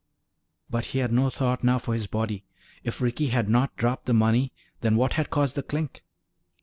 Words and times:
But 0.67 0.85
he 0.85 0.97
had 0.97 1.11
no 1.13 1.29
thought 1.29 1.63
now 1.63 1.77
for 1.77 1.93
his 1.93 2.07
body. 2.07 2.43
If 2.83 3.01
Ricky 3.01 3.27
had 3.27 3.47
not 3.47 3.75
dropped 3.75 4.07
the 4.07 4.15
money, 4.15 4.51
then 4.79 4.95
what 4.95 5.13
had 5.13 5.29
caused 5.29 5.53
the 5.55 5.61
clink? 5.61 6.03